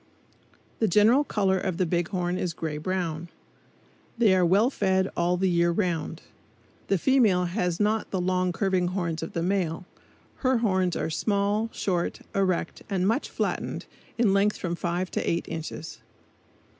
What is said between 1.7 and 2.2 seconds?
the big